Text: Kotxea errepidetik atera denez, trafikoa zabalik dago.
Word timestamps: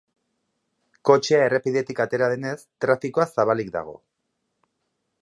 Kotxea 1.09 1.43
errepidetik 1.49 2.03
atera 2.05 2.31
denez, 2.33 2.57
trafikoa 2.87 3.31
zabalik 3.39 3.73
dago. 3.81 3.99